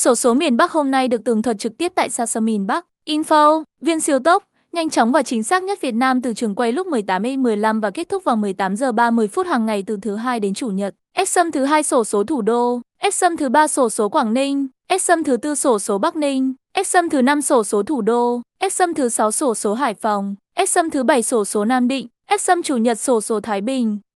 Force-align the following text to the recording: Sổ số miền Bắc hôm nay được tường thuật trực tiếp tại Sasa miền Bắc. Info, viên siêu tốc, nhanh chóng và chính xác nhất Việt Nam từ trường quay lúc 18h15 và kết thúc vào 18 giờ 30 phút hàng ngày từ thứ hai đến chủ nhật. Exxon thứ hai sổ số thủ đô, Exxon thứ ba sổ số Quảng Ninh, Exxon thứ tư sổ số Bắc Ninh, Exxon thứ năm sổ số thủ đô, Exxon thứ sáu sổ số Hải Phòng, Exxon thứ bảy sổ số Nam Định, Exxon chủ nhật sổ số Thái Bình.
Sổ 0.00 0.14
số 0.14 0.34
miền 0.34 0.56
Bắc 0.56 0.72
hôm 0.72 0.90
nay 0.90 1.08
được 1.08 1.24
tường 1.24 1.42
thuật 1.42 1.58
trực 1.58 1.78
tiếp 1.78 1.92
tại 1.94 2.10
Sasa 2.10 2.40
miền 2.40 2.66
Bắc. 2.66 2.86
Info, 3.06 3.62
viên 3.80 4.00
siêu 4.00 4.18
tốc, 4.18 4.44
nhanh 4.72 4.90
chóng 4.90 5.12
và 5.12 5.22
chính 5.22 5.42
xác 5.42 5.62
nhất 5.62 5.80
Việt 5.80 5.94
Nam 5.94 6.22
từ 6.22 6.34
trường 6.34 6.54
quay 6.54 6.72
lúc 6.72 6.86
18h15 6.86 7.80
và 7.80 7.90
kết 7.90 8.08
thúc 8.08 8.24
vào 8.24 8.36
18 8.36 8.76
giờ 8.76 8.92
30 8.92 9.28
phút 9.28 9.46
hàng 9.46 9.66
ngày 9.66 9.84
từ 9.86 9.98
thứ 10.02 10.16
hai 10.16 10.40
đến 10.40 10.54
chủ 10.54 10.68
nhật. 10.68 10.94
Exxon 11.12 11.52
thứ 11.52 11.64
hai 11.64 11.82
sổ 11.82 12.04
số 12.04 12.24
thủ 12.24 12.42
đô, 12.42 12.80
Exxon 12.98 13.36
thứ 13.36 13.48
ba 13.48 13.68
sổ 13.68 13.90
số 13.90 14.08
Quảng 14.08 14.34
Ninh, 14.34 14.66
Exxon 14.88 15.24
thứ 15.24 15.36
tư 15.36 15.54
sổ 15.54 15.78
số 15.78 15.98
Bắc 15.98 16.16
Ninh, 16.16 16.54
Exxon 16.72 17.08
thứ 17.08 17.22
năm 17.22 17.42
sổ 17.42 17.64
số 17.64 17.82
thủ 17.82 18.00
đô, 18.00 18.40
Exxon 18.58 18.94
thứ 18.94 19.08
sáu 19.08 19.30
sổ 19.30 19.54
số 19.54 19.74
Hải 19.74 19.94
Phòng, 19.94 20.34
Exxon 20.54 20.90
thứ 20.90 21.02
bảy 21.02 21.22
sổ 21.22 21.44
số 21.44 21.64
Nam 21.64 21.88
Định, 21.88 22.06
Exxon 22.26 22.62
chủ 22.62 22.76
nhật 22.76 23.00
sổ 23.00 23.20
số 23.20 23.40
Thái 23.40 23.60
Bình. 23.60 24.00